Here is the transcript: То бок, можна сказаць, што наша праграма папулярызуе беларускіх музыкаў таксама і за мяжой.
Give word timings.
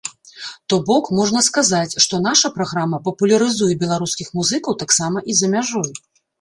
То 0.71 0.75
бок, 0.87 1.09
можна 1.17 1.43
сказаць, 1.47 1.91
што 2.07 2.21
наша 2.29 2.51
праграма 2.57 3.01
папулярызуе 3.11 3.79
беларускіх 3.87 4.35
музыкаў 4.41 4.81
таксама 4.83 5.17
і 5.31 5.41
за 5.45 5.55
мяжой. 5.57 5.89